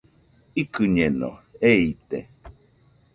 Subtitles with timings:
[0.61, 1.29] Ikɨñeno,
[1.69, 2.19] eite